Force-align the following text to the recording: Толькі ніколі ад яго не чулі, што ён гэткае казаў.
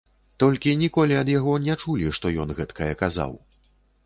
Толькі 0.43 0.71
ніколі 0.83 1.19
ад 1.19 1.29
яго 1.33 1.53
не 1.67 1.75
чулі, 1.83 2.09
што 2.21 2.33
ён 2.45 2.55
гэткае 2.61 2.89
казаў. 3.05 3.39